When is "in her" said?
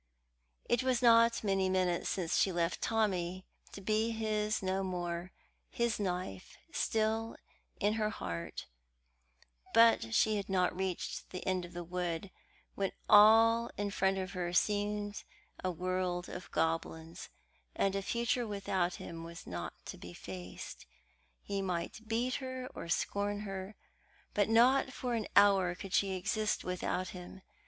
7.79-8.09